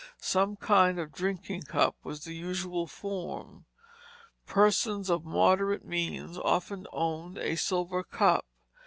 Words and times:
Some 0.17 0.55
kind 0.55 0.97
of 0.97 1.09
a 1.09 1.15
drinking 1.15 1.61
cup 1.61 1.95
was 2.03 2.23
the 2.23 2.33
usual 2.33 2.87
form. 2.87 3.65
Persons 4.47 5.11
of 5.11 5.23
moderate 5.25 5.85
means 5.85 6.39
often 6.39 6.87
owned 6.91 7.37
a 7.37 7.55
silver 7.55 8.01
cup. 8.03 8.43